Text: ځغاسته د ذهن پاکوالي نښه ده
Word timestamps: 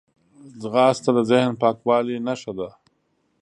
ځغاسته 0.61 1.09
د 1.17 1.19
ذهن 1.31 1.51
پاکوالي 1.61 2.17
نښه 2.27 2.51
ده 2.57 2.69